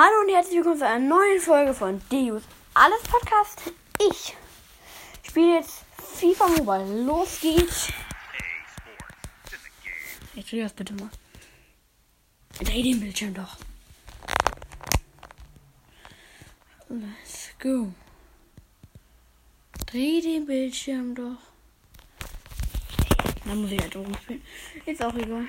[0.00, 3.72] Hallo und herzlich willkommen zu einer neuen Folge von Deus Alles Podcast.
[3.98, 4.36] Ich
[5.24, 7.02] spiele jetzt FIFA Mobile.
[7.02, 7.88] Los geht's.
[10.34, 11.10] Jetzt dreh das bitte mal.
[12.60, 13.56] Dreh den Bildschirm doch.
[16.88, 17.92] Let's go.
[19.86, 21.38] Dreh den Bildschirm doch.
[23.44, 24.44] Dann muss ich halt oben spielen.
[24.86, 25.48] Ist auch egal.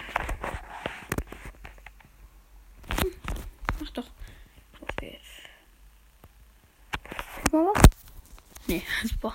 [2.99, 3.13] Hm,
[3.79, 4.09] Mach doch.
[4.79, 5.27] Los geht's.
[7.51, 7.81] Was.
[8.67, 9.33] Nee, super.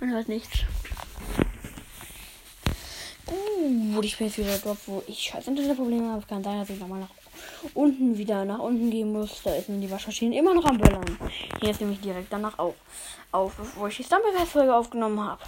[0.00, 0.60] Man hört nichts.
[3.26, 6.24] Uh, ich bin jetzt wieder dort, wo ich scheiß Internetprobleme habe.
[6.26, 7.10] Kann sein, dass ich nochmal nach
[7.74, 9.42] unten wieder nach unten gehen muss.
[9.42, 11.18] Da ist nun die Waschmaschine immer noch am Böllern.
[11.60, 12.74] Hier ist nämlich direkt danach auch
[13.32, 15.42] auf, bevor ich die Stumbleguys-Folge aufgenommen habe.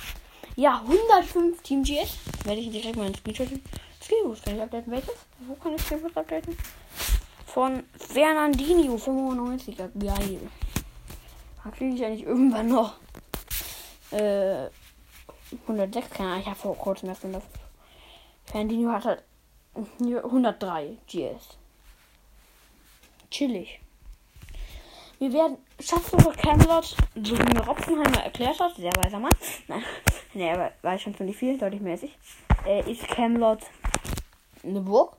[0.57, 2.17] Ja, 105 Team GS.
[2.45, 3.49] Werde ich direkt mal ins Screenshot.
[4.03, 4.93] Skillboost kann ich updaten.
[4.93, 5.15] Welches?
[5.47, 6.57] Wo kann ich Skillboost updaten?
[7.47, 9.89] Von Fernandinho 95er.
[9.99, 10.41] Geil.
[11.73, 12.95] Kriege ich eigentlich irgendwann noch
[14.11, 14.69] äh,
[15.63, 16.11] 106.
[16.11, 17.43] Keine Ahnung, ich habe vor kurzem erst 100.
[18.45, 19.23] Fernandinho hat halt
[19.75, 21.59] 103 GS.
[23.31, 23.81] Chillig.
[25.19, 29.33] Wir werden Schatzsuche Camelot, so wie mir Ropfenheimer erklärt hat, sehr weiser Mann.
[29.67, 29.83] Nein,
[30.35, 32.17] nee, er weiß schon ziemlich viel, deutlich mäßig.
[32.67, 33.61] Äh, ist Camelot
[34.63, 35.17] eine Burg?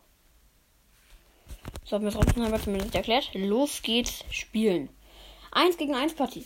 [1.84, 3.32] So hat mir Ropfenheimer zumindest erklärt.
[3.34, 4.90] Los geht's, spielen.
[5.52, 6.46] Eins gegen eins Partie.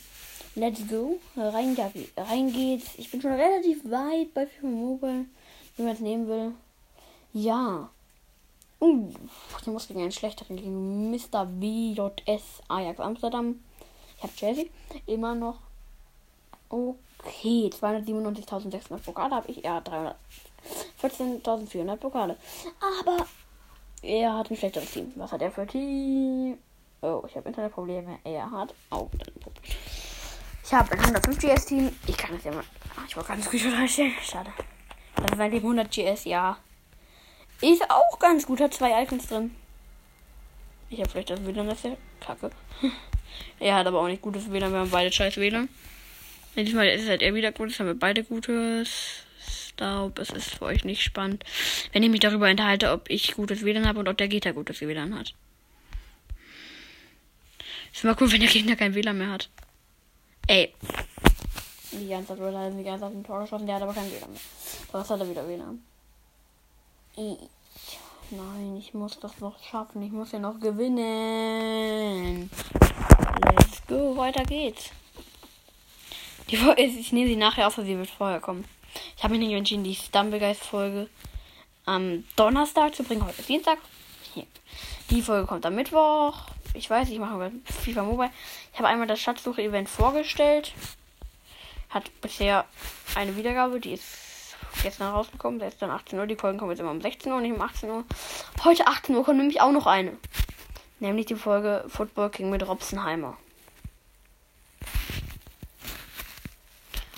[0.55, 1.19] Let's go.
[1.35, 1.77] Rein,
[2.17, 2.91] rein geht's.
[2.97, 5.25] Ich bin schon relativ weit bei FIFA Mobile,
[5.77, 6.51] wenn man es nehmen will.
[7.33, 7.89] Ja.
[8.79, 9.09] Uh,
[9.59, 11.47] ich muss gegen einen schlechteren, gegen Mr.
[11.59, 13.63] WJS Ajax Amsterdam.
[14.17, 14.65] Ich habe Chelsea
[15.05, 15.59] immer noch.
[16.69, 19.63] Okay, 297.600 Pokale habe ich.
[19.63, 19.89] Er hat
[21.01, 22.35] 314.400 Pokale.
[22.99, 23.25] Aber
[24.01, 25.13] er hat ein schlechteres Team.
[25.15, 26.57] Was hat er für Team?
[27.01, 28.19] Oh, ich habe Internetprobleme.
[28.23, 29.75] Er hat auch Internetprobleme.
[30.63, 31.91] Ich habe ein 105 GS Team.
[32.07, 32.63] Ich kann das ja mal.
[32.95, 34.13] Ach, ich wollte ganz gut reinstellen.
[34.23, 34.51] Schade.
[35.35, 36.57] Mein Leben 100 GS, ja.
[37.61, 39.55] Ist auch ganz gut, hat zwei Icons drin.
[40.89, 42.51] Ich habe vielleicht das WLAN, das ist ja kacke.
[43.59, 45.69] er hat aber auch nicht gutes WLAN, wir haben beide scheiß WLAN.
[46.55, 49.25] Diesmal ist es halt er wieder gut, das haben wir beide gutes.
[49.47, 51.43] Staub, es ist für euch nicht spannend,
[51.93, 54.81] wenn ich mich darüber enthalte, ob ich gutes WLAN habe und ob der Gegner gutes
[54.81, 55.33] WLAN hat.
[57.93, 59.49] Ist mal cool, wenn der Gegner kein WLAN mehr hat.
[60.47, 60.73] Ey.
[61.91, 64.31] Die ganze Zeit er die ganze Zeit ein Tor geschossen, der hat aber kein WLAN
[64.31, 64.41] mehr.
[64.91, 65.83] Was hat er wieder WLAN?
[67.17, 70.01] Nein, ich muss das noch schaffen.
[70.01, 72.49] Ich muss ja noch gewinnen.
[73.43, 74.91] Let's go, weiter geht's.
[76.49, 78.65] Die Folge ist, ich nehme sie nachher auf, sie wird vorher kommen.
[79.17, 81.09] Ich habe mich nicht entschieden, die Stumblegeist-Folge
[81.85, 83.25] am Donnerstag zu bringen.
[83.25, 83.79] Heute ist Dienstag.
[85.09, 86.45] Die Folge kommt am Mittwoch.
[86.73, 87.51] Ich weiß, ich mache
[87.83, 88.31] FIFA Mobile.
[88.71, 90.73] Ich habe einmal das Schatzsuche-Event vorgestellt.
[91.89, 92.65] Hat bisher
[93.15, 95.59] eine Wiedergabe, die ist gestern rausgekommen.
[95.59, 96.27] Da ist dann 18 Uhr.
[96.27, 98.05] Die Folgen kommen jetzt immer um 16 Uhr, nicht um 18 Uhr.
[98.63, 100.15] Heute 18 Uhr kommt nämlich auch noch eine.
[100.99, 103.37] Nämlich die Folge Football King mit Robsenheimer.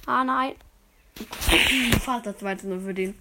[0.08, 0.56] Ah nein.
[2.02, 3.16] Fast das 2 0 für den.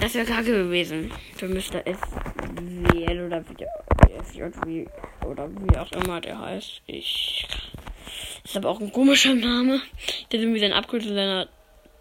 [0.00, 1.10] Das wäre kacke gewesen.
[1.36, 1.82] Für Mr.
[1.84, 3.42] SWL oder
[4.32, 4.86] wie SJW
[5.26, 6.82] oder wie auch immer der heißt.
[6.86, 7.46] Ich.
[8.44, 9.80] Ist aber auch ein komischer Name.
[10.30, 11.48] Der ist irgendwie sein Abkürzung seiner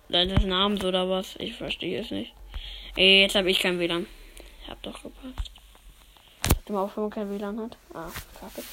[0.09, 1.35] seines Namens oder was.
[1.37, 2.33] Ich verstehe es nicht.
[2.95, 4.07] Ey, jetzt habe ich kein WLAN.
[4.63, 5.51] Ich hab doch gepasst.
[6.47, 7.77] Hat immer auch mal kein WLAN hat.
[7.93, 8.63] Ah, kacke.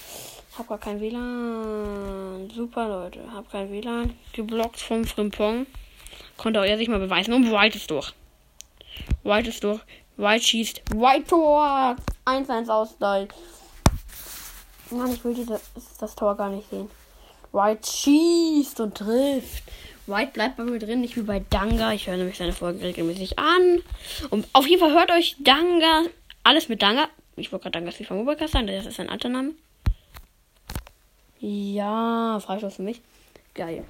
[0.57, 2.51] Hab gar kein WLAN.
[2.55, 3.21] Super, Leute.
[3.33, 4.15] Hab kein WLAN.
[4.33, 5.67] Geblockt vom Frimpong.
[6.37, 7.35] Konnte auch er sich mal beweisen.
[7.35, 8.13] Und White ist durch.
[9.25, 9.81] White ist durch.
[10.17, 10.83] White schießt.
[10.95, 11.97] White Tor.
[12.25, 13.29] 1-1 Ausgleich.
[14.91, 15.61] Mann, ich will diese,
[15.99, 16.91] das Tor gar nicht sehen.
[17.53, 19.63] White schießt und trifft.
[20.07, 21.93] White bleibt bei mir drin, nicht wie bei Danga.
[21.93, 23.83] Ich höre nämlich seine Folgen regelmäßig an.
[24.31, 26.03] Und auf jeden Fall hört euch Danga.
[26.43, 27.09] Alles mit Danga.
[27.37, 29.53] Ich wollte gerade Danga FIFA Mobile sagen, das ist ein alter Name.
[31.41, 33.01] Ja, Freistoß für mich.
[33.55, 33.85] Geil.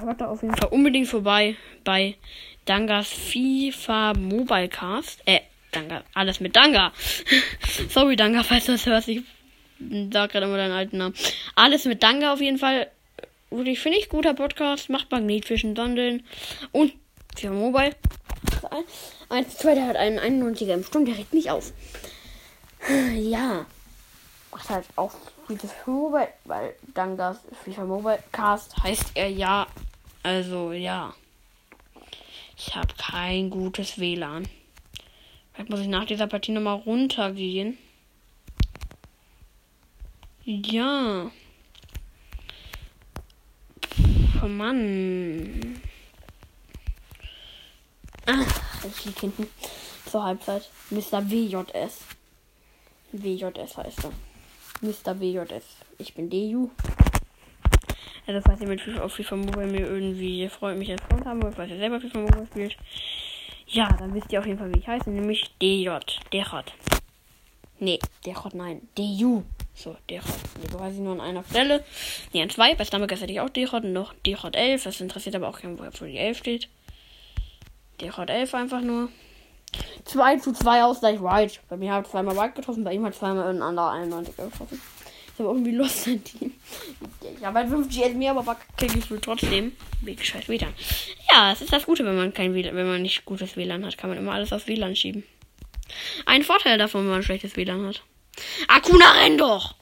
[0.00, 2.16] Hört da auf jeden Fall unbedingt vorbei bei
[2.64, 5.20] Dangas FIFA Mobile Cast.
[5.26, 5.40] Äh,
[5.72, 6.02] Danga.
[6.14, 6.92] Alles mit Danga.
[7.88, 9.08] Sorry, Danga, falls du das hörst.
[9.08, 9.22] Ich
[10.12, 11.14] sag gerade immer deinen alten Namen.
[11.54, 12.90] Alles mit Danga auf jeden Fall.
[13.50, 14.90] Wirklich, finde ich, guter Podcast.
[14.90, 16.24] Macht Magnetfischen Sondeln.
[16.72, 16.92] Und
[17.36, 17.94] für Mobile.
[19.28, 21.72] Eins, zwei, der hat einen 91er im Sturm, der regt mich auf.
[23.14, 23.66] Ja.
[24.50, 25.12] Macht halt auch
[25.46, 29.66] gutes Mobile, weil Dangas FIFA Mobile Cast heißt er ja.
[30.22, 31.14] Also, ja.
[32.56, 34.48] Ich habe kein gutes WLAN.
[35.52, 37.78] Vielleicht muss ich nach dieser Partie nochmal runtergehen.
[40.44, 41.30] Ja.
[44.42, 45.80] Oh Mann.
[48.26, 49.46] Ach, ich lieg hinten
[50.06, 50.68] zur Halbzeit.
[50.90, 51.30] Mr.
[51.30, 52.00] WJS.
[53.12, 54.12] WJS heißt er.
[54.80, 55.20] Mr.
[55.20, 55.64] WJS.
[55.98, 56.70] Ich bin DU.
[58.28, 61.42] Also falls ihr mit FIFA auf FIFA Mobile mir irgendwie freut mich als Freund haben
[61.42, 62.76] wollt, falls ihr selber FIFA Mobile spielt.
[63.66, 65.96] Ja, dann wisst ihr auf jeden Fall, wie ich heiße, nämlich DJ.
[66.30, 66.74] Derot.
[67.78, 68.86] Nee, Derot, nein.
[68.96, 69.44] DU.
[69.72, 70.28] So, Derot.
[70.56, 71.82] Also quasi nur an einer Stelle.
[72.34, 72.74] Nee, an zwei.
[72.74, 74.84] Bei Stammegas hätte ich auch Derot und noch Derot 11.
[74.84, 76.68] Das interessiert aber auch keinen, wo die 11 steht.
[78.02, 79.08] Derot 11 einfach nur.
[80.04, 81.60] 2 zu 2 Ausgleich White.
[81.70, 84.80] Bei mir hat zweimal White getroffen, bei ihm hat zweimal ein anderer 91 getroffen.
[85.38, 86.52] Ich habe irgendwie Lust sein Team.
[87.38, 89.70] Ich habe halt 5 GS mehr, aber kriege ich wohl trotzdem.
[90.00, 90.74] Wie scheiß WLAN.
[91.30, 93.96] Ja, es ist das Gute, wenn man kein WLAN, wenn man nicht gutes WLAN hat,
[93.96, 95.22] kann man immer alles auf WLAN schieben.
[96.26, 98.02] Ein Vorteil davon, wenn man schlechtes WLAN hat.
[98.66, 99.76] Akuna, renn doch!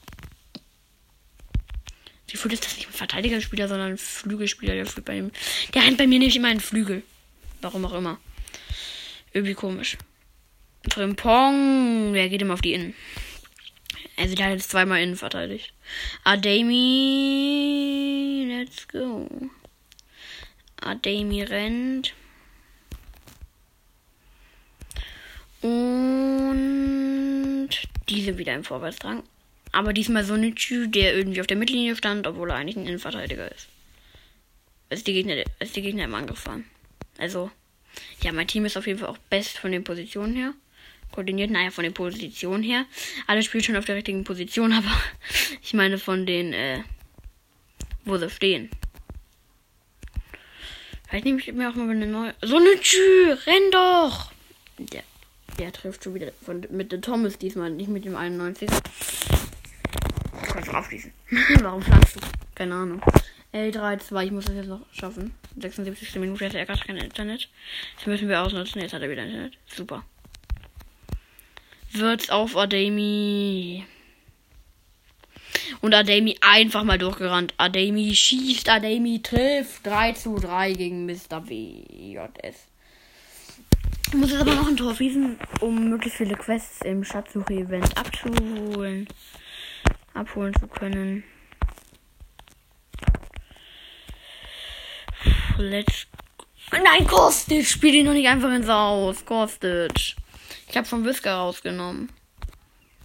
[2.27, 5.31] Wie fühlt es das nicht ein Verteidigerspieler, sondern ein Flügelspieler, der fühlt bei ihm.
[5.73, 7.01] Der rennt bei mir nämlich immer einen Flügel.
[7.61, 8.19] Warum auch immer.
[9.33, 9.97] Irgendwie komisch.
[10.87, 12.93] Frimpong, der geht immer auf die Innen.
[14.17, 15.71] Also der hat jetzt zweimal innen verteidigt.
[16.23, 16.75] Ademi,
[18.49, 19.29] let's go.
[20.81, 22.15] Ademi rennt.
[25.61, 27.69] Und
[28.09, 29.21] diese wieder im Vorwärtsdrang.
[29.71, 32.87] Aber diesmal so ein Typ, der irgendwie auf der Mittellinie stand, obwohl er eigentlich ein
[32.87, 33.67] Innenverteidiger ist.
[34.89, 36.65] Als die Gegner, als die Gegner im Angriff waren.
[37.19, 37.51] Also,
[38.21, 40.53] ja, mein Team ist auf jeden Fall auch best von den Positionen her
[41.11, 41.51] koordiniert.
[41.51, 42.85] Naja, von der Position her.
[43.25, 44.91] Alle spielen schon auf der richtigen Position, aber
[45.61, 46.83] ich meine von den, äh,
[48.05, 48.69] wo sie stehen.
[51.07, 52.33] Vielleicht nehme ich mir auch mal eine neue.
[52.41, 54.31] So eine Tür, renn doch!
[54.77, 55.03] Der,
[55.57, 58.69] der trifft schon wieder von, mit dem Thomas diesmal, nicht mit dem 91.
[58.69, 58.77] Du
[60.51, 60.69] kannst.
[61.61, 62.19] Warum flankst du?
[62.55, 63.01] Keine Ahnung.
[63.53, 65.33] L3, 2, ich muss das jetzt noch schaffen.
[65.57, 66.13] 76.
[66.15, 67.49] Minute, jetzt hat er gar kein Internet.
[67.95, 68.81] Das müssen wir ausnutzen.
[68.81, 69.57] Jetzt hat er wieder Internet.
[69.65, 70.03] Super
[71.99, 73.85] wird's auf Ademi.
[75.81, 77.53] Und Ademi einfach mal durchgerannt.
[77.57, 79.85] Ademi schießt, Ademi trifft.
[79.85, 81.47] 3 zu 3 gegen Mr.
[81.47, 82.67] WJS.
[84.07, 89.07] Ich muss jetzt aber noch ein Tor schießen, um möglichst viele Quests im Schatzsuche-Event abzuholen.
[90.13, 91.23] Abholen zu können.
[95.57, 96.07] Let's.
[96.71, 97.65] Nein, Kostic!
[97.65, 99.25] Spiel ihn noch nicht einfach ins Haus.
[99.25, 100.15] Kostic.
[100.69, 102.09] Ich habe von Whisker rausgenommen.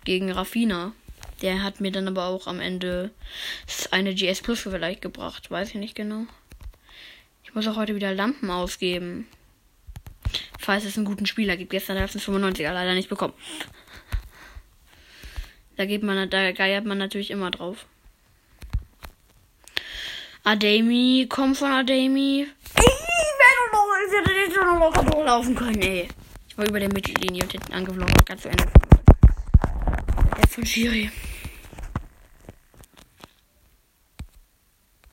[0.04, 0.92] Gegen Rafina.
[1.42, 3.10] Der hat mir dann aber auch am Ende
[3.90, 5.50] eine GS Plus vielleicht gebracht.
[5.50, 6.26] Weiß ich nicht genau.
[7.44, 9.26] Ich muss auch heute wieder Lampen ausgeben.
[10.58, 11.70] Falls es einen guten Spieler gibt.
[11.70, 13.34] Gestern hat es 95er leider nicht bekommen.
[15.76, 17.86] Da geht man, da geiert man natürlich immer drauf.
[20.44, 22.46] Ademi, komm von Ademi.
[22.46, 26.08] Ich werde noch, ich hätte nicht noch durchlaufen können, ey.
[26.52, 28.70] Ich war über der Mittellinie und hinten angeflogen und ganz zu Ende.
[30.36, 31.10] Jetzt von Shiri.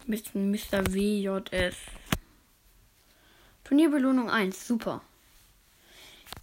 [0.06, 0.94] Mr.
[0.94, 1.78] WJS.
[3.64, 5.02] Turnierbelohnung 1, super.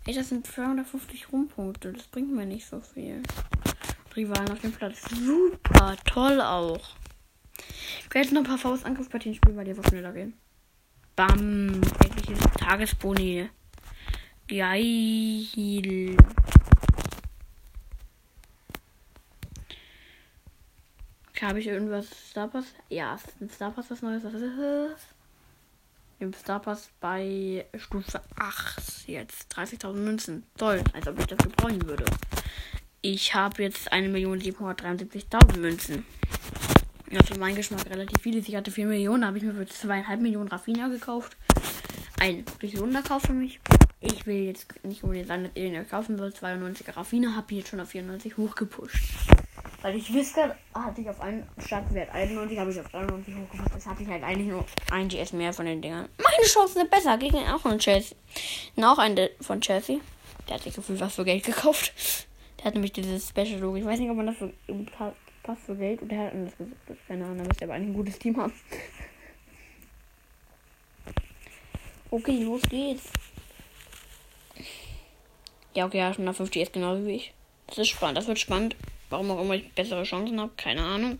[0.07, 1.93] Ey, das sind 250 Rumpunkte.
[1.93, 3.23] Das bringt mir nicht so viel.
[4.17, 5.03] Rivalen auf dem Platz.
[5.11, 6.97] Super, toll auch.
[7.59, 10.33] Ich werde jetzt noch ein paar Faust-Angriffspartien spielen, weil die einfach schneller gehen.
[11.17, 11.83] Bam.
[12.01, 13.51] Tägliches Tagesboni.
[14.49, 16.17] Geil.
[21.31, 22.67] Okay, habe ich irgendwas Star Pass?
[22.89, 24.23] Ja, ein Star Pass was Neues.
[24.23, 25.01] Was ist es?
[26.21, 30.45] Im Star Pass bei Stufe 8 jetzt 30.000 Münzen.
[30.57, 32.05] Toll, als ob ich das gebrauchen würde.
[33.03, 36.07] Ich habe jetzt 1.773.000 Münzen.
[37.11, 38.37] Ja, für meinen Geschmack relativ viel.
[38.37, 41.37] Ich hatte 4 Millionen, habe ich mir für 2,5 Millionen Raffina gekauft.
[42.19, 43.61] Ein wirklich Wunderkauf für mich.
[44.07, 46.37] Ich will jetzt nicht unbedingt sagen, dass ihr den kaufen wollt.
[46.37, 48.97] 92er Raffine habe ich jetzt schon auf 94 hochgepusht.
[49.83, 53.75] Weil ich wüsste, hatte ich auf einen Startwert 91, habe ich auf 93 hochgepusht.
[53.75, 56.09] Das hatte ich halt eigentlich nur ein GS mehr von den Dingern.
[56.19, 58.17] Meine Chancen sind besser gegen auch einen Chelsea.
[58.77, 59.99] Noch einen von Chelsea.
[60.49, 61.93] Der hat sich viel was für Geld gekauft.
[62.59, 63.77] Der hat nämlich dieses Special Logo.
[63.77, 64.51] Ich weiß nicht, ob man das so
[65.43, 67.09] passt für Geld oder er hat das gesagt.
[67.09, 68.53] Keine Ahnung, da müsste aber eigentlich ein gutes Team haben.
[72.11, 73.11] Okay, los geht's.
[75.77, 77.35] Ja, okay, ja, schon nach 50 ist genauso wie ich.
[77.67, 78.77] Das ist spannend, das wird spannend.
[79.11, 81.19] Warum auch immer ich bessere Chancen habe, keine Ahnung.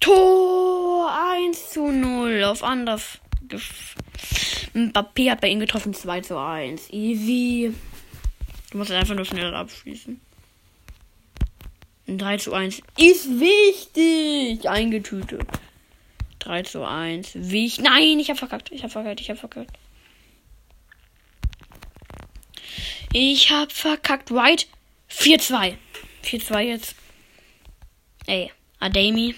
[0.00, 3.20] Tor 1 zu 0 auf anders.
[4.74, 6.90] Mbappé hat bei ihm getroffen 2 zu 1.
[6.90, 7.72] Easy.
[8.72, 10.20] Du musst einfach nur schnell abschließen.
[12.08, 14.68] Ein 3 zu 1 ist wichtig.
[14.68, 15.46] Eingetütet.
[16.40, 17.34] 3 zu 1.
[17.34, 17.84] Wichtig.
[17.84, 18.72] Nein, ich hab verkackt.
[18.72, 19.20] Ich hab verkackt.
[19.20, 19.78] Ich hab verkackt.
[23.12, 24.30] Ich hab verkackt.
[24.30, 24.66] Right.
[25.10, 25.76] 4-2.
[26.24, 26.94] 4-2 jetzt.
[28.26, 29.34] Ey, Ademi.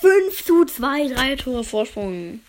[0.00, 2.40] 5 zu 2, 3 Tore Vorsprung.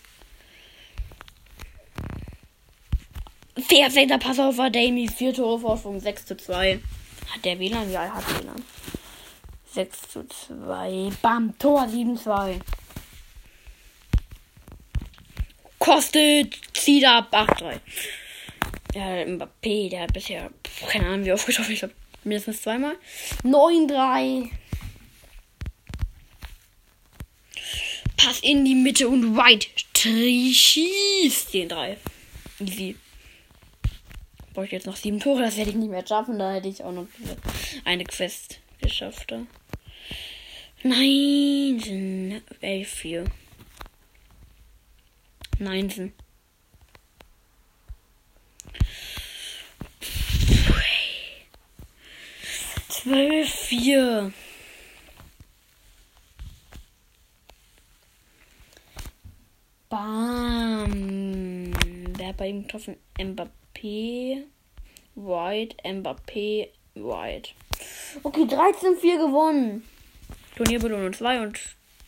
[3.57, 4.19] 14.
[4.19, 6.79] Pass auf Ademi, 4 Tore Vorsprung, 6 zu 2.
[7.33, 7.91] Hat der WLAN?
[7.91, 8.63] Ja, er hat WLAN.
[9.71, 11.11] 6 zu 2.
[11.21, 12.59] Bam, Tor 7 2.
[15.79, 17.81] Kostet, zieht ab, 8 3.
[18.95, 20.49] Ja, Mbappé, der hat bisher,
[20.87, 21.73] keine Ahnung, wie oft getroffen.
[21.73, 22.95] Ich glaube, mindestens zweimal.
[23.43, 24.49] 9 3.
[28.15, 31.97] Pass in die Mitte und White schießt den 3.
[32.59, 32.95] Easy.
[34.53, 36.39] Brauche ich jetzt noch sieben Tore, das werde ich nicht mehr schaffen.
[36.39, 37.07] Da hätte ich auch noch
[37.83, 39.33] eine Quest geschafft.
[40.83, 43.25] Nein, 11, 4.
[45.59, 46.13] 19.
[53.05, 54.33] Zwölf, vier.
[59.89, 61.71] Bam.
[62.17, 62.95] Wer hat bei ihm getroffen?
[63.19, 64.45] Mbappé.
[65.13, 65.77] White.
[65.87, 66.69] Mbappé.
[66.95, 67.51] White.
[68.23, 69.83] Okay, 13-4 gewonnen.
[70.55, 71.59] Turnierbelohnung 2 und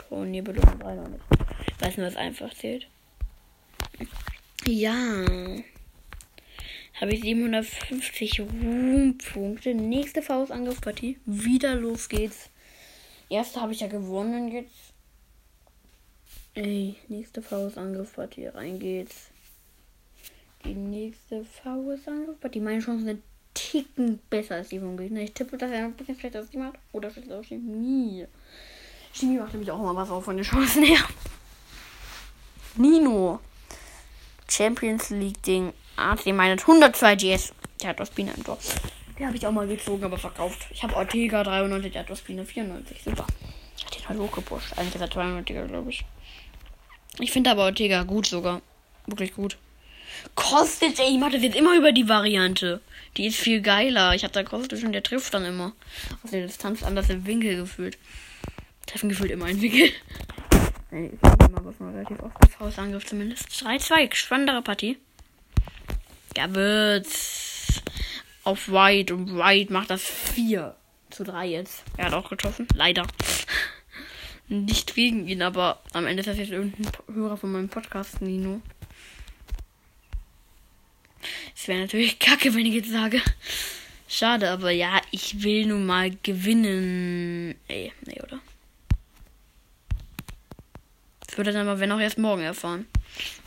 [0.09, 1.23] Turnierbelohnung 3 noch nicht.
[1.67, 2.87] Ich weiß nur, was einfach zählt.
[4.65, 5.23] Ja.
[6.99, 9.75] Habe ich 750 Ruhmpunkte.
[9.75, 11.19] Nächste Faustangriffspartie.
[11.25, 12.49] Wieder los geht's.
[13.29, 14.93] Erste habe ich ja gewonnen jetzt.
[16.55, 18.47] Ey, nächste Faustangriffspartie.
[18.47, 19.29] Rein geht's.
[20.65, 22.61] Die nächste Faustangriffspartie.
[22.61, 23.23] Meine Chancen sind
[23.53, 25.21] Ticken besser als die vom Gegner.
[25.21, 26.79] Ich tippe, dass er ein bisschen schlechter als die macht.
[26.93, 28.25] Oder vielleicht auch Chemie.
[29.13, 30.99] Chemie macht nämlich auch immer was auf von den Chancen her.
[32.75, 33.39] Nino.
[34.49, 35.73] Champions League Ding.
[35.97, 37.53] AC Mailand 102 GS.
[37.81, 38.57] Der hat Ospina im Tor.
[39.19, 40.67] Der habe ich auch mal gezogen, aber verkauft.
[40.71, 43.01] Ich habe Ortega 93, der hat Ospina 94.
[43.03, 43.25] Super.
[43.77, 44.77] Ich hatte ihn halt hochgepusht.
[44.77, 46.05] Eigentlich ist er 92er, glaube ich.
[47.19, 48.61] Ich finde aber Ortega gut sogar.
[49.07, 49.57] Wirklich gut.
[50.35, 52.81] Kostet, ey, ich mache das jetzt immer über die Variante.
[53.17, 54.13] Die ist viel geiler.
[54.13, 55.73] Ich habe da Kostet und der trifft dann immer.
[56.23, 57.97] Auf der Distanz anders im Winkel gefühlt.
[58.85, 59.91] Treffen gefühlt immer einen Winkel.
[60.91, 63.47] Ich habe immer was mal relativ oft mit Faustangriff zumindest.
[63.49, 64.97] 3-2, spannendere Partie.
[66.37, 67.81] Gabbets
[68.43, 70.75] auf White und White macht das 4
[71.09, 71.83] zu 3 jetzt.
[71.97, 73.07] Er hat auch getroffen, leider.
[74.47, 78.61] Nicht gegen ihn, aber am Ende ist das jetzt irgendein Hörer von meinem Podcast, Nino.
[81.55, 83.19] Es wäre natürlich kacke, wenn ich jetzt sage.
[84.07, 87.55] Schade, aber ja, ich will nun mal gewinnen.
[87.67, 88.39] Ey, nee, oder?
[91.25, 92.85] Das wird er dann aber, wenn auch erst morgen erfahren.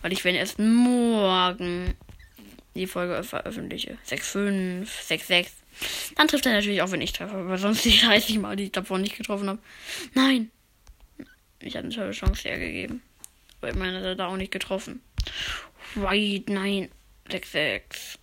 [0.02, 1.94] Weil ich wenn erst morgen
[2.80, 3.98] die Folge veröffentliche.
[4.08, 5.46] 6,5, 6,6.
[6.16, 7.34] Dann trifft er natürlich auch, wenn ich treffe.
[7.34, 9.58] Aber sonst die 30 Mal, die ich davor nicht getroffen habe.
[10.14, 10.50] Nein.
[11.60, 13.02] Ich hatte eine tolle Chance hergegeben.
[13.60, 15.02] Aber ich meine, hat da auch nicht getroffen.
[15.96, 16.88] Right, nein.
[17.28, 18.18] 6-6.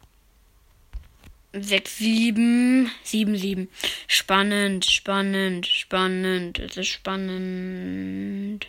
[1.53, 2.89] 6-7.
[3.05, 3.67] 7-7.
[4.07, 6.59] Spannend, spannend, spannend.
[6.59, 8.67] Es ist spannend.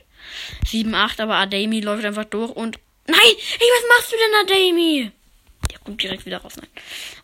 [0.66, 2.78] 7-8, aber Ademi läuft einfach durch und.
[3.06, 3.18] Nein!
[3.22, 5.12] Ey, was machst du denn, Ademi?
[5.88, 6.54] Kommt direkt wieder raus.
[6.56, 6.68] Nein.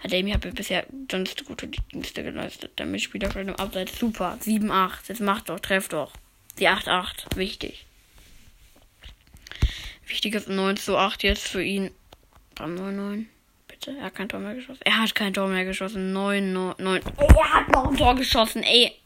[0.02, 2.78] Ademi hat mir bisher sonst gute Dienste geleistet.
[2.78, 3.98] Der Mitspieler schon im Abseits.
[3.98, 4.38] Super.
[4.42, 4.90] 7-8.
[5.06, 6.14] Jetzt macht doch, treff doch.
[6.58, 7.36] Die 8-8.
[7.36, 7.84] Wichtig.
[10.06, 11.90] Wichtig ist 9 zu 8 jetzt für ihn.
[12.56, 13.26] 9-9.
[13.68, 13.94] Bitte.
[13.98, 14.80] Er hat kein Tor mehr geschossen.
[14.82, 16.14] Er hat kein Tor mehr geschossen.
[16.14, 17.02] 9, 9, 9.
[17.18, 18.98] Er hat noch ein Tor geschossen, ey.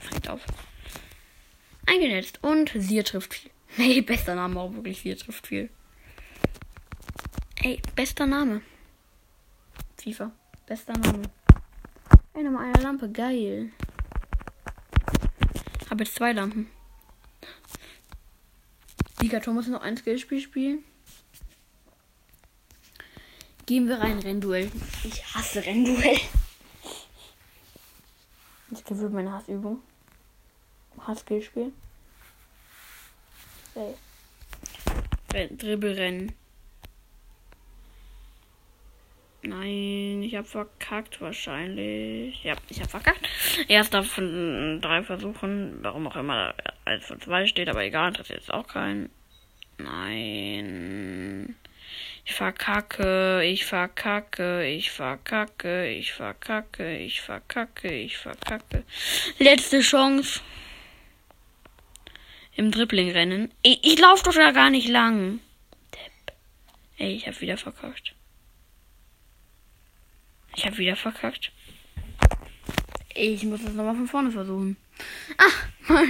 [0.00, 0.40] Fängt auf.
[1.84, 2.42] Eingenetzt.
[2.42, 3.50] Und sie trifft viel.
[3.76, 5.00] Nee, bester Name auch wirklich.
[5.00, 5.70] Sie trifft viel.
[7.56, 8.62] Ey, bester Name.
[9.98, 10.30] FIFA.
[10.66, 11.22] Bester Name.
[12.34, 13.10] Ey, nochmal eine Lampe.
[13.10, 13.70] Geil.
[15.90, 16.70] Hab jetzt zwei Lampen.
[19.20, 20.84] Liga Thomas noch ein Skillspiel spielen.
[23.66, 24.70] Gehen wir rein, Rennduell.
[25.02, 26.20] Ich hasse Rennduell.
[28.70, 29.82] Das gewöhnt meine Hassübung.
[31.00, 31.72] Hassskillspiel.
[35.50, 36.32] Dribbelrennen.
[39.42, 42.42] Nein, ich habe verkackt wahrscheinlich.
[42.42, 43.28] Ja, ich habe verkackt.
[43.68, 45.78] Erster von drei Versuchen.
[45.82, 46.54] Warum auch immer
[46.84, 49.10] als von zwei steht, aber egal, interessiert jetzt auch keinen.
[49.78, 51.54] Nein.
[52.24, 58.82] Ich verkacke, ich verkacke, ich verkacke, ich verkacke, ich verkacke, ich verkacke.
[59.38, 60.40] Letzte Chance.
[62.56, 63.52] Im Dribbling-Rennen.
[63.62, 65.40] Ich, ich laufe doch da gar nicht lang.
[65.92, 66.36] Depp.
[66.96, 68.14] Ey, ich hab wieder verkackt.
[70.56, 71.52] Ich hab wieder verkackt.
[73.14, 74.76] Ich muss das nochmal von vorne versuchen.
[75.36, 76.02] Ah,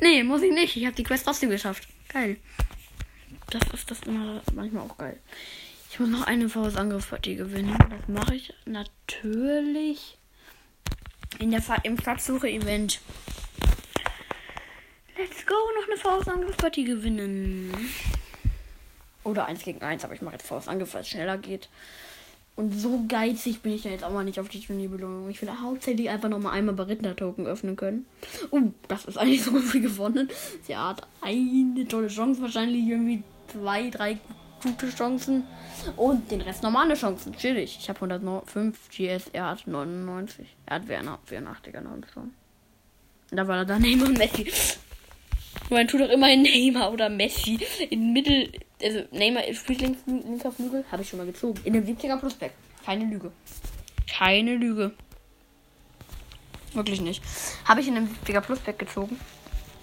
[0.00, 0.76] nee, muss ich nicht.
[0.76, 1.86] Ich habe die Quest trotzdem geschafft.
[2.08, 2.36] Geil.
[3.50, 5.20] Das ist das immer manchmal auch geil.
[5.90, 7.76] Ich muss noch eine VS-Angriffspartie gewinnen.
[7.90, 10.18] Das mache ich natürlich
[11.38, 13.00] in der Fa im Platzsuche-Event.
[15.16, 17.72] Let's go, noch eine VS-Angriffspartie gewinnen.
[19.24, 21.68] Oder 1 gegen 1, aber ich mache jetzt VS-Angriff, weil es schneller geht.
[22.54, 25.30] Und so geizig bin ich ja jetzt auch mal nicht auf die Turnierbelohnung.
[25.30, 28.06] Ich will hauptsächlich einfach noch mal einmal Baritta-Token öffnen können.
[28.50, 30.28] Uh, das ist eigentlich so viel gewonnen.
[30.62, 34.18] Sie hat eine tolle Chance, wahrscheinlich irgendwie zwei, drei
[34.62, 35.44] gute Chancen
[35.96, 37.34] und den Rest normale Chancen.
[37.36, 37.78] Chillig.
[37.80, 40.46] Ich habe 105 GS, er hat 99.
[40.66, 42.32] Er hat 84er noch schon.
[43.30, 44.52] Da war er dann Neymar und Messi.
[45.70, 47.58] Man tut doch immerhin Neymar oder Messi
[47.90, 48.52] in Mittel.
[48.82, 50.84] Also Neymar spielt links, auf Flügel.
[50.90, 51.60] Habe ich schon mal gezogen.
[51.64, 52.54] In dem 70er Prospekt.
[52.84, 53.32] Keine Lüge.
[54.10, 54.92] Keine Lüge.
[56.74, 57.22] Wirklich nicht.
[57.64, 59.18] Habe ich in dem 70er Plusback gezogen.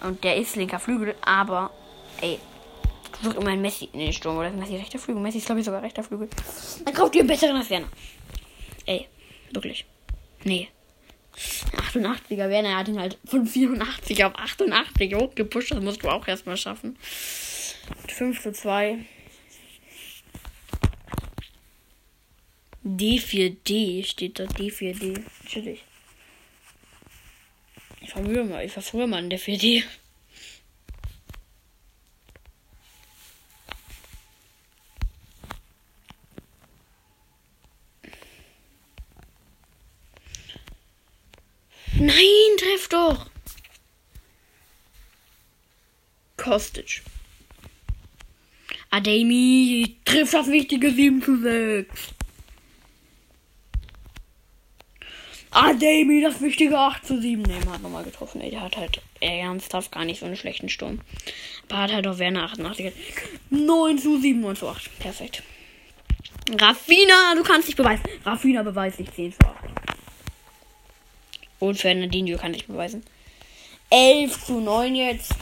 [0.02, 1.70] Und der ist linker Flügel, aber
[2.20, 2.38] ey,
[3.22, 4.38] Sucht immer ein Messi in den Sturm.
[4.38, 5.22] Oder Messi rechter Flügel?
[5.22, 6.28] Messi ist, glaube ich, sogar rechter Flügel.
[6.84, 7.68] Dann kauft ihr einen besseren als.
[8.86, 9.08] Ey,
[9.52, 9.84] wirklich.
[10.44, 10.68] Nee.
[11.94, 15.72] 88er Werner hat ihn halt von 84 auf 88 hochgepusht.
[15.72, 16.96] Das musst du auch erstmal schaffen.
[18.08, 18.98] 5 zu 2.
[22.84, 24.44] D4D steht da.
[24.44, 25.22] D4D.
[25.46, 25.84] Chillig.
[28.00, 29.84] Ich war mal, ich war früher mal in der 4D.
[42.00, 43.26] Nein, treff doch.
[46.38, 47.02] Kostic.
[48.88, 51.88] Ademi trifft das wichtige 7 zu 6.
[55.50, 57.42] Ademi das wichtige 8 zu 7.
[57.42, 58.40] Neymar hat nochmal getroffen.
[58.40, 61.02] Ey, der hat halt ernsthaft gar nicht so einen schlechten Sturm.
[61.68, 62.94] Aber hat halt auch Werner 88.
[63.50, 64.98] 9 zu 7, 9 zu 8.
[65.00, 65.42] Perfekt.
[66.58, 68.04] Raffina, du kannst dich beweisen.
[68.24, 69.79] Raffina beweist sich 10 zu 8.
[71.60, 73.04] Und Fernandinho kann ich beweisen.
[73.90, 75.34] 11 zu 9 jetzt.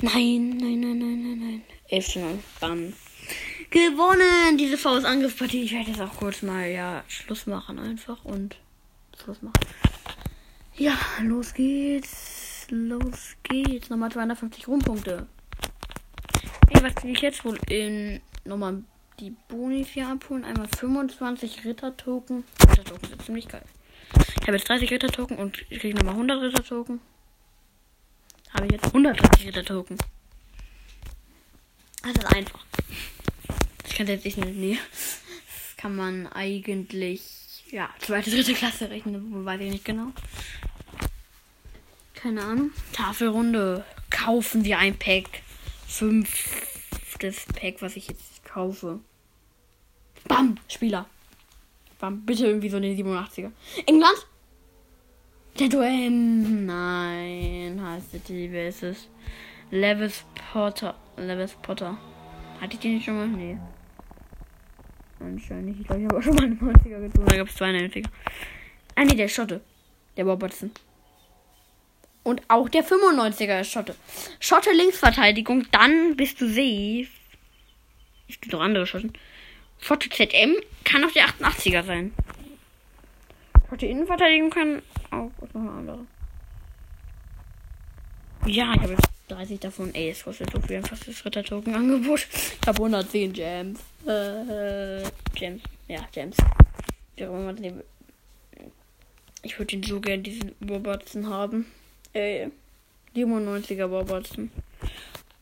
[0.00, 1.62] Nein, nein, nein, nein, nein, nein.
[1.88, 2.44] 11 zu 9.
[2.60, 2.92] Bam.
[3.70, 4.58] Gewonnen!
[4.58, 5.62] Diese Faust-Angriffspartie.
[5.62, 8.56] Ich werde jetzt auch kurz mal, ja, Schluss machen einfach und
[9.22, 9.54] Schluss machen.
[10.76, 12.66] Ja, los geht's.
[12.70, 13.90] Los geht's.
[13.90, 15.26] Nochmal 250 Rumpunkte.
[16.82, 18.82] Was kriege ich jetzt wohl in nochmal
[19.20, 20.44] die Bonis hier abholen.
[20.44, 22.44] Einmal 25 Ritter-Token.
[22.60, 23.64] Ritter-Token sind ziemlich geil.
[24.40, 27.00] Ich habe jetzt 30 Ritter-Token und ich kriege nochmal 100 Ritter-Token.
[28.52, 29.96] Habe ich jetzt 130 Ritter-Token.
[32.02, 32.64] Das ist einfach.
[33.86, 34.38] Ich kann jetzt nicht.
[34.38, 34.78] Nee.
[34.90, 37.22] Das kann man eigentlich.
[37.70, 39.44] Ja, zweite, dritte Klasse rechnen.
[39.44, 40.08] Weiß ich nicht genau.
[42.14, 42.70] Keine Ahnung.
[42.92, 43.84] Tafelrunde.
[44.10, 45.42] Kaufen wir ein Pack.
[45.86, 49.00] Fünftes Pack, was ich jetzt kaufe.
[50.28, 51.06] Bam, Spieler.
[51.98, 53.50] Bam, bitte irgendwie so eine 87er.
[53.86, 54.26] England?
[55.58, 56.66] Der Duem.
[56.66, 59.08] Nein, heißt die, wer ist es?
[59.70, 60.94] Levis Potter.
[61.16, 61.96] Levis Potter.
[62.60, 63.28] Hatte ich den nicht schon mal?
[63.28, 63.58] Nee.
[65.20, 65.80] Anscheinend nicht.
[65.80, 67.26] Ich glaube, ich habe auch schon mal einen 90er gezogen.
[67.26, 68.08] Da gab es zwei 90er.
[68.94, 69.60] Ah, nee, der Schotte.
[70.16, 70.70] Der Robertson.
[72.24, 73.94] Und auch der 95er ist Schotte.
[74.38, 77.08] Schotte Linksverteidigung, dann bist du safe.
[78.32, 79.12] Es gibt noch andere Schotten.
[79.78, 82.14] Schotte ZM kann auch der 88er sein.
[83.68, 86.06] Schotte Innenverteidigung kann auch noch eine andere.
[88.46, 89.94] Ja, ich habe jetzt 30 davon.
[89.94, 92.26] Ey, es kostet so viel einfach das Ritter-Token-Angebot.
[92.32, 93.80] Ich habe 110 Gems.
[94.06, 95.02] Äh,
[95.34, 95.62] Gems.
[95.88, 96.36] Ja, Gems.
[99.42, 101.66] Ich würde ihn so gern diesen Robertson haben.
[102.14, 102.48] Äh,
[103.14, 104.50] 97er Robertson.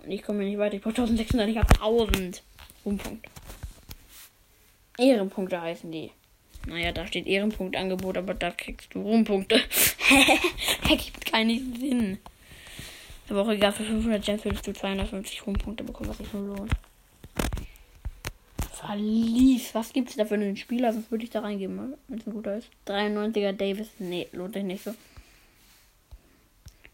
[0.04, 0.74] Und ich komme hier nicht weiter.
[0.74, 1.48] Ich brauche 1600.
[1.48, 2.42] Ich habe 1000.
[2.84, 3.26] Ruhmpunkt.
[4.98, 6.10] Ehrenpunkte heißen die.
[6.66, 9.60] Naja, da steht Ehrenpunktangebot, aber da kriegst du Ruhmpunkte.
[10.88, 12.18] Ergibt keinen Sinn.
[13.28, 16.72] Aber auch egal, für 500 Gems würdest du 250 Ruhmpunkte bekommen, was sich nur lohnt.
[18.72, 19.74] Verlies.
[19.74, 20.92] Was gibt's da für einen Spieler?
[20.92, 22.68] Sonst würde ich da reingeben, wenn es ein guter ist.
[22.86, 23.88] 93er Davis.
[23.98, 24.94] Nee, lohnt sich nicht so.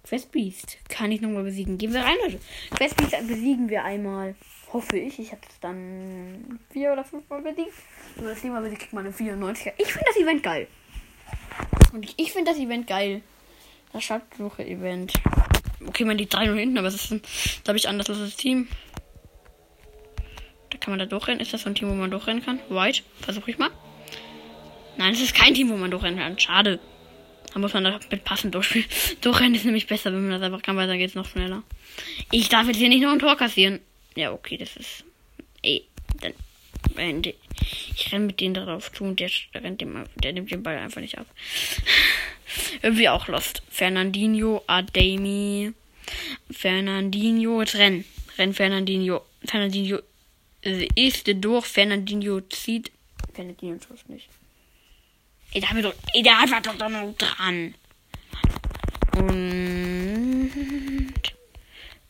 [0.04, 0.78] Quest Beast.
[0.88, 1.78] Kann ich nochmal besiegen.
[1.78, 2.38] Gehen wir rein, Leute.
[2.70, 4.34] Quest Beast besiegen wir einmal.
[4.76, 5.18] Hoffe ich.
[5.18, 7.72] Ich habe es dann vier oder fünf Mal besiegt.
[8.16, 9.72] Wenn das Thema besiegt, kriegt man eine 94er.
[9.78, 10.68] Ich finde das Event geil.
[11.94, 13.22] Und ich, ich finde das Event geil.
[13.94, 15.14] Das Schatzsuche-Event.
[15.86, 18.68] Okay, man liegt 3 0 hinten, aber es ist, glaube ich, anders als das Team.
[20.68, 21.40] Da kann man da durchrennen.
[21.40, 22.60] Ist das so ein Team, wo man durchrennen kann?
[22.68, 23.02] White.
[23.22, 23.70] Versuche ich mal.
[24.98, 26.38] Nein, es ist kein Team, wo man durchrennen kann.
[26.38, 26.80] Schade.
[27.54, 28.86] Da muss man da mit passend durchspielen.
[29.22, 31.62] Durchrennen ist nämlich besser, wenn man das einfach kann, weil dann geht es noch schneller.
[32.30, 33.80] Ich darf jetzt hier nicht noch ein Tor kassieren.
[34.16, 35.04] Ja, okay, das ist.
[35.62, 35.86] Ey,
[36.20, 36.32] dann.
[37.94, 41.00] Ich renne mit denen darauf zu und der rennt dem, der nimmt den Ball einfach
[41.00, 41.26] nicht ab.
[42.82, 43.62] Irgendwie auch lost.
[43.68, 45.72] Fernandinho, Ademi.
[46.50, 48.04] Fernandinho, jetzt renn.
[48.38, 49.22] Renn Fernandinho.
[49.44, 49.98] Fernandinho
[50.94, 51.66] ist durch.
[51.66, 52.90] Fernandinho zieht.
[53.34, 54.28] Fernandinho schafft nicht.
[55.52, 57.74] Ey, da, doch, ey, der war doch noch dran.
[59.16, 60.52] Und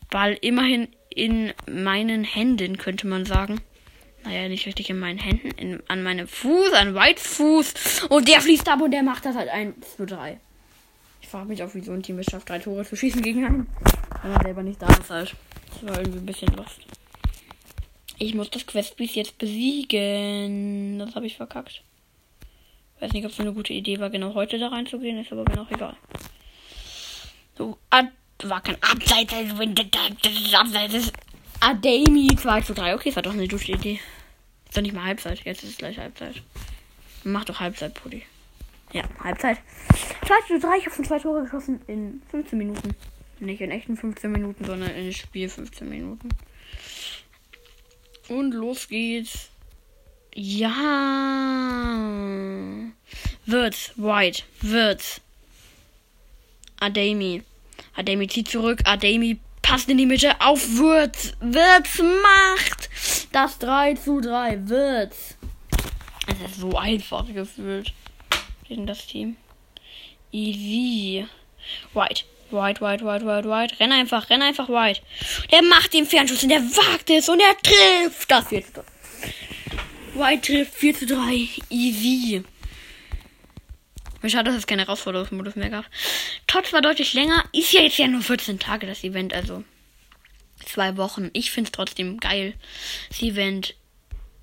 [0.09, 0.87] Ball immerhin
[1.17, 3.59] in meinen Händen, könnte man sagen.
[4.23, 8.03] Naja, nicht richtig in meinen Händen, in, an meinem Fuß, an Weitfuß.
[8.09, 10.39] Und der fließt ab und der macht das halt 1 zu 3.
[11.21, 13.45] Ich frage mich auch, wie so ein Team es schafft, drei Tore zu schießen gegen
[13.45, 13.67] einen.
[14.21, 15.35] Wenn man selber nicht da ist halt.
[15.71, 16.81] Das war irgendwie ein bisschen lost.
[18.19, 20.99] Ich muss das Questpiece jetzt besiegen.
[20.99, 21.83] Das habe ich verkackt.
[22.99, 25.55] Weiß nicht, ob es eine gute Idee war, genau heute da reinzugehen, ist aber mir
[25.55, 25.95] noch egal.
[27.57, 27.77] So,
[28.43, 29.85] war kein Abseits, also wenn das
[30.23, 31.13] ist Abseits ist.
[31.59, 32.95] Ademi 2 zu 3.
[32.95, 33.99] Okay, das war doch eine gute Idee.
[34.67, 36.41] Ist doch nicht mal Halbzeit, jetzt ist es gleich Halbzeit.
[37.23, 38.23] Mach doch Halbzeit, Pudi.
[38.93, 39.57] Ja, Halbzeit.
[40.25, 42.95] 2 zu 3, ich habe schon zwei Tore geschossen in 15 Minuten.
[43.39, 46.29] Nicht in echten 15 Minuten, sondern in Spiel 15 Minuten.
[48.29, 49.49] Und los geht's.
[50.33, 50.73] Ja.
[53.45, 53.93] Wird's.
[53.95, 54.43] White.
[54.61, 55.21] Wird's.
[56.79, 57.43] Ademi.
[57.95, 58.81] Ademi zieht zurück.
[58.85, 60.39] Ademi passt in die Mitte.
[60.39, 61.33] Auf Wird's.
[61.39, 62.89] Wird's macht
[63.31, 64.67] das 3 zu 3.
[64.67, 65.37] Wird's.
[66.27, 67.93] Es ist so einfach gefühlt.
[68.67, 69.37] Gegen das Team.
[70.31, 71.25] Easy.
[71.93, 72.23] White.
[72.49, 73.79] White, White, White, White, White.
[73.79, 75.01] Renn einfach, renn einfach White.
[75.51, 78.79] Der macht den Fernschuss und der wagt es und er trifft das jetzt.
[80.13, 81.47] White trifft 4 zu 3.
[81.69, 82.43] Easy.
[84.29, 85.85] Schade, dass es keinen Herausforderungsmodus mehr gab.
[86.47, 87.43] Trotz war deutlich länger.
[87.53, 89.63] Ist ja jetzt ja nur 14 Tage das Event, also
[90.65, 91.29] zwei Wochen.
[91.33, 92.53] Ich finde es trotzdem geil.
[93.09, 93.75] Das Event.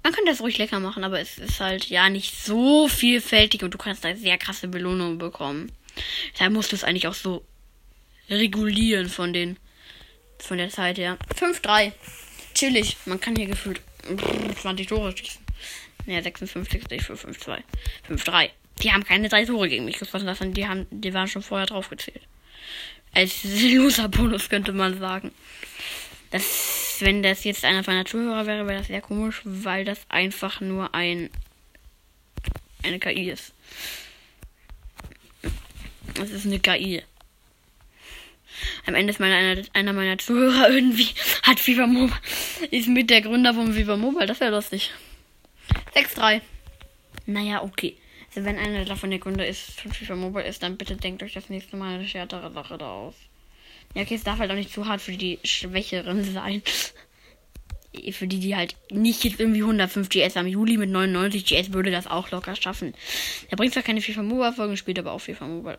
[0.02, 3.72] Man könnte das ruhig lecker machen, aber es ist halt ja nicht so vielfältig und
[3.72, 5.72] du kannst da sehr krasse Belohnungen bekommen.
[6.38, 7.42] Da musst du es eigentlich auch so
[8.28, 9.56] regulieren von den
[10.38, 11.16] von der Zeit her.
[11.36, 11.92] 5-3.
[12.54, 12.96] Chillig.
[13.06, 13.80] Man kann hier gefühlt
[14.60, 15.42] 20 Tore schießen.
[16.06, 17.62] Ja, 56 für 5-2.
[18.08, 18.50] 5-3.
[18.82, 20.52] Die haben keine drei Tore gegen mich geschossen lassen.
[20.52, 22.22] Die, haben, die waren schon vorher draufgezählt.
[23.12, 25.30] Als Loser-Bonus könnte man sagen.
[26.30, 30.60] Das, wenn das jetzt einer von Zuhörer wäre, wäre das sehr komisch, weil das einfach
[30.60, 31.30] nur ein
[32.84, 33.52] eine KI ist.
[36.14, 37.02] Das ist eine KI.
[38.86, 41.08] Am Ende ist meine, einer, einer meiner Zuhörer irgendwie
[41.42, 42.20] hat FIFA Mobile.
[42.70, 44.26] Ist mit der Gründer von FIFA Mobile.
[44.26, 44.92] Das wäre lustig.
[45.94, 46.40] 6-3.
[47.26, 47.96] Naja, okay.
[48.34, 51.50] Wenn einer davon der Gründer ist von FIFA Mobile ist, dann bitte denkt euch das
[51.50, 53.14] nächste Mal eine schärtere Sache da aus.
[53.94, 56.62] Ja, okay, es darf halt auch nicht zu hart für die Schwächeren sein.
[58.10, 61.92] Für die, die halt nicht jetzt irgendwie 105 GS am Juli mit 99 GS würde
[61.92, 62.92] das auch locker schaffen.
[63.50, 65.78] Er bringt zwar keine FIFA Mobile Folgen, spielt aber auch FIFA Mobile.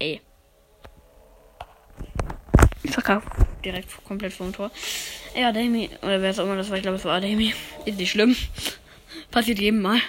[0.00, 0.20] Ey.
[2.82, 3.30] Ich verkaufe
[3.64, 4.72] direkt komplett vom Tor.
[5.36, 7.54] Ja, Ademi, oder wer es auch immer das war, ich glaube, es war Ademi.
[7.84, 8.34] Ist nicht schlimm.
[9.30, 10.00] Passiert jedem Mal.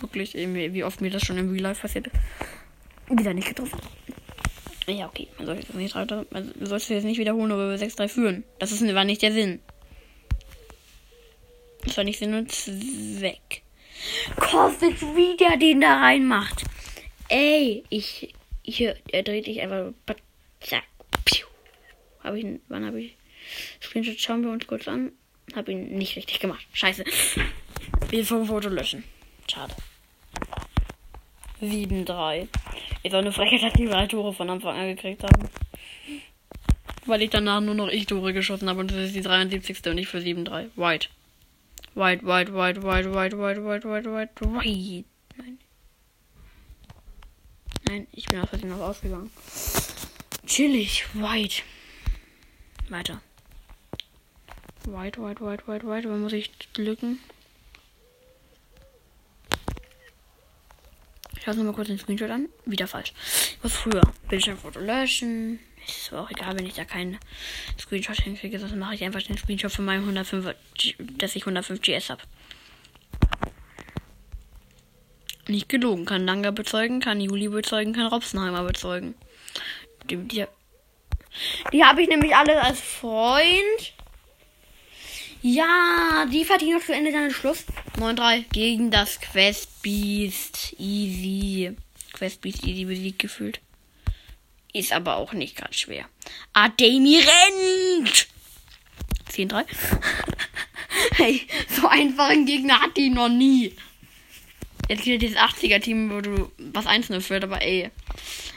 [0.00, 2.10] Wirklich, wie oft mir das schon im Real Life passiert.
[3.08, 3.78] Wieder nicht getroffen.
[4.86, 5.28] Ja, okay.
[5.38, 8.44] Man sollte das nicht, man jetzt nicht wiederholen, aber wir 6-3 führen.
[8.58, 9.60] Das ist, war nicht der Sinn.
[11.84, 13.62] Das war nicht Sinn und Zweck.
[14.36, 16.64] Kostet wieder den da reinmacht.
[17.28, 18.34] Ey, ich.
[18.62, 19.92] Hier, er dreht sich einfach.
[20.60, 20.84] Zack.
[22.22, 22.46] Hab ich.
[22.68, 23.16] Wann habe ich.
[23.82, 25.12] Screenshot schauen wir uns kurz an.
[25.54, 26.66] Hab ihn nicht richtig gemacht.
[26.72, 27.04] Scheiße.
[28.10, 29.04] Wir vom Foto löschen.
[29.50, 29.74] Schade.
[31.60, 32.48] 7-3.
[33.02, 35.48] Ist auch eine Frechheit, dass die drei Tore von Anfang an gekriegt haben.
[37.06, 39.86] Weil ich danach nur noch ich Tore geschossen habe und das ist die 73.
[39.86, 40.70] und nicht für 7-3.
[40.76, 41.08] White.
[41.94, 45.04] White, white, white, white, white, white, white, white, white, white.
[45.36, 45.58] Nein.
[47.88, 49.30] Nein, ich bin aus Versehen noch ausgegangen.
[50.46, 51.62] Chillig, white.
[52.88, 53.20] Weiter.
[54.84, 56.08] White, white, white, white, white.
[56.08, 57.18] Wo muss ich lücken?
[61.40, 62.48] Ich schaue mir kurz den Screenshot an.
[62.66, 63.12] Wieder falsch.
[63.62, 64.02] Was früher?
[64.28, 65.58] Bildschirmfoto löschen.
[65.86, 67.18] Ist auch egal, wenn ich da keinen
[67.78, 71.80] Screenshot hinkriege, sonst mache ich einfach den Screenshot von meinem 105, G- dass ich 105
[71.80, 72.20] GS habe.
[75.48, 79.14] Nicht gelogen, kann Langa bezeugen, kann Juli bezeugen, kann Robsenheimer bezeugen.
[80.04, 80.44] Die, die,
[81.72, 83.94] die habe ich nämlich alle als Freund.
[85.42, 87.64] Ja, die verdienen noch zu Ende dann Schluss.
[87.98, 90.74] 9-3 gegen das Quest Beast.
[90.78, 91.74] Easy.
[92.12, 93.60] Quest Beast easy besiegt gefühlt.
[94.72, 96.04] Ist aber auch nicht gerade schwer.
[96.52, 98.28] Ademi rennt!
[99.32, 99.64] 10-3.
[101.16, 103.74] hey, so einfachen Gegner hat die noch nie.
[104.88, 107.90] Jetzt wieder dieses 80er-Team, wo du was 1-0 führt, aber ey.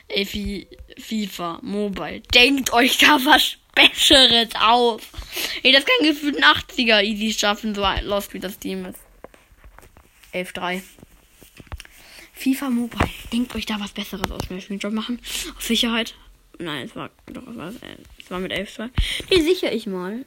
[0.09, 0.67] Ey, Fi-
[0.99, 2.21] FIFA, Mobile.
[2.33, 5.01] Denkt euch da was Besseres aus.
[5.63, 8.99] Ey, das kann gefühlt ein 80er easy schaffen, so lost wie das Team ist.
[10.33, 10.81] 11-3.
[12.33, 13.09] FIFA Mobile.
[13.31, 14.41] Denkt euch da was Besseres aus.
[14.49, 15.19] Ich einen Job machen?
[15.55, 16.15] Auf Sicherheit?
[16.59, 17.73] Nein, es war doch, es war,
[18.19, 18.89] es war mit 11-2.
[19.29, 20.25] Nee, sicher ich mal.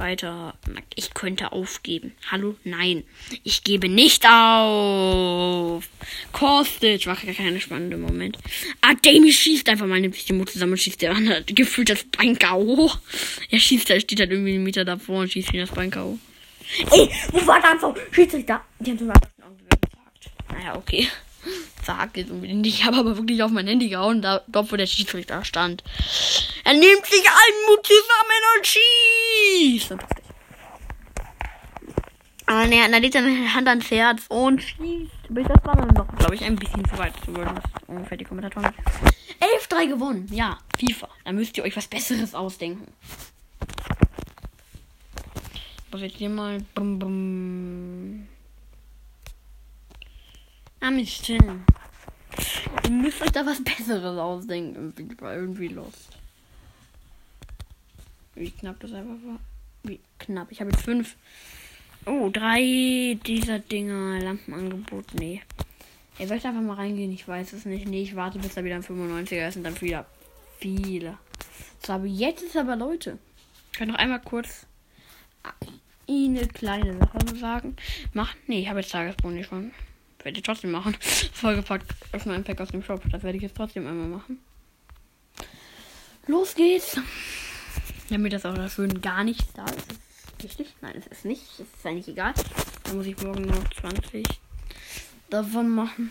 [0.00, 0.54] Weiter.
[0.96, 2.14] Ich könnte aufgeben.
[2.30, 2.56] Hallo?
[2.64, 3.04] Nein.
[3.44, 5.88] Ich gebe nicht auf.
[6.32, 7.06] Kostic.
[7.06, 8.38] War gar keine spannende Moment.
[8.80, 11.42] Ah, Damie schießt einfach mal, nimmt sich die Mut zusammen und schießt der andere.
[11.46, 12.90] Gefühlt das Bein K.O.
[13.50, 16.18] Er schießt, er steht halt irgendwie einen Meter davor und schießt ihn das Bein K.O.
[16.90, 17.94] Ey, wo war dann so?
[18.10, 18.60] Schiedsrichter.
[18.78, 19.28] Die haben so gesagt.
[20.52, 21.08] Naja, okay.
[21.84, 22.66] Sag jetzt unbedingt.
[22.66, 25.82] Ich habe aber wirklich auf mein Handy gehauen, da, dort wo der Schiedsrichter stand.
[26.64, 28.99] Er nimmt sich einen Mut zusammen und schießt.
[29.60, 29.98] Lustig.
[32.46, 35.28] Aber ne, dann legt er seine Hand ans Herz und schießt.
[35.28, 37.32] Bis das war dann noch, glaube ich, ein bisschen zu weit zu.
[37.32, 38.72] Das ist ungefähr die Kommentatoren.
[39.68, 40.26] 11-3 gewonnen.
[40.32, 41.08] Ja, FIFA.
[41.24, 42.92] Da müsst ihr euch was Besseres ausdenken.
[45.86, 46.58] Ich muss jetzt hier mal.
[46.74, 48.26] Bum, bum.
[50.80, 51.64] Ah, mich chillen.
[52.84, 54.92] Ihr müsst euch da was Besseres ausdenken.
[54.96, 56.16] Irgendwie war irgendwie lost.
[58.34, 59.38] Wie knapp das einfach war.
[59.82, 60.50] Wie knapp.
[60.50, 61.16] Ich habe jetzt fünf.
[62.06, 64.18] Oh, drei dieser Dinger.
[64.20, 65.14] Lampenangebot.
[65.14, 65.42] Nee.
[66.18, 67.12] Ihr wollt einfach mal reingehen.
[67.12, 67.88] Ich weiß es nicht.
[67.88, 70.06] Nee, ich warte, bis da wieder ein 95er ist und dann wieder
[70.58, 71.18] viele.
[71.84, 73.18] So, aber jetzt ist aber Leute.
[73.72, 74.66] Ich kann noch einmal kurz
[76.08, 77.76] eine kleine Sache sagen.
[78.12, 78.38] Machen.
[78.46, 79.72] Nee, ich habe jetzt Tagesboni schon.
[80.22, 80.96] Werde ich trotzdem machen.
[81.32, 81.86] Vollgepackt.
[82.12, 83.02] Öffne ein Pack aus dem Shop.
[83.10, 84.38] Das werde ich jetzt trotzdem einmal machen.
[86.26, 87.00] Los geht's.
[88.10, 89.92] Damit das auch dafür gar nichts da ist.
[90.38, 90.74] Ist Richtig?
[90.80, 91.42] Nein, es ist nicht.
[91.54, 92.34] Es ist eigentlich egal.
[92.84, 94.26] Dann muss ich morgen noch 20
[95.28, 96.10] davon machen.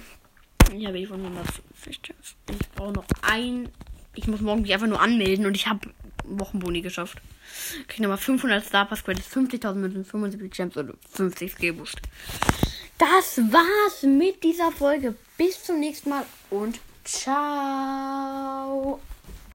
[0.74, 2.00] Ich habe eh von 150.
[2.52, 3.70] Ich brauche noch ein.
[4.16, 5.90] Ich muss morgen mich einfach nur anmelden und ich habe
[6.24, 7.20] Wochenboni geschafft.
[7.88, 11.98] Krieg nochmal 500 Star Pass Credits, 50.000 Münzen, 75 Gems und 50 Skill Boost.
[12.98, 15.16] Das war's mit dieser Folge.
[15.38, 19.00] Bis zum nächsten Mal und ciao.